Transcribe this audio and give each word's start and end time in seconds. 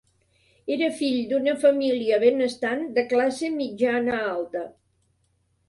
Era 0.75 0.87
fill 1.01 1.19
d'una 1.33 1.53
família 1.65 2.19
benestant 2.25 2.83
de 2.97 3.05
classe 3.13 3.53
mitjana-alta. 3.61 4.67